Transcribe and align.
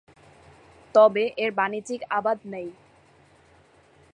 তবে 0.95 1.23
এর 1.37 1.51
বাণিজ্যিক 1.51 2.01
আবাদ 2.09 2.37
নেই। 2.45 2.69